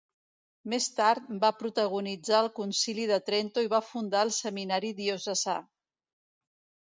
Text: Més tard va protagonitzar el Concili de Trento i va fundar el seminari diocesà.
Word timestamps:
Més 0.73 0.85
tard 0.99 1.27
va 1.43 1.51
protagonitzar 1.57 2.39
el 2.45 2.49
Concili 2.59 3.05
de 3.13 3.19
Trento 3.27 3.65
i 3.67 3.71
va 3.73 3.83
fundar 3.89 4.23
el 4.29 4.33
seminari 4.39 4.91
diocesà. 5.03 5.59